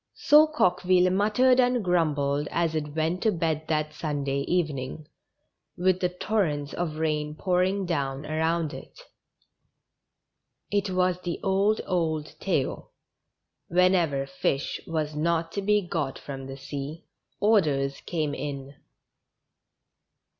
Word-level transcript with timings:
So 0.15 0.47
Coqueville 0.47 1.11
muttered 1.11 1.59
and 1.59 1.83
grumbled 1.83 2.47
as 2.49 2.73
it 2.73 2.95
went 2.95 3.21
to 3.21 3.31
bed 3.31 3.67
that 3.67 3.93
Sunday 3.93 4.39
evening, 4.47 5.07
with 5.77 5.99
the 5.99 6.09
torrents 6.09 6.73
of 6.73 6.95
rain 6.95 7.35
pour 7.35 7.61
ing 7.61 7.85
down 7.85 8.25
around 8.25 8.73
it. 8.73 8.99
It 10.71 10.89
was 10.89 11.21
the 11.21 11.39
old, 11.43 11.81
old 11.85 12.33
tale; 12.39 12.93
whenever 13.67 14.25
fish 14.25 14.81
was 14.87 15.15
not 15.15 15.51
to 15.51 15.61
be 15.61 15.83
got 15.83 16.17
from 16.17 16.47
the 16.47 16.57
sea, 16.57 17.05
orders 17.39 18.01
came 18.07 18.33
in. 18.33 18.73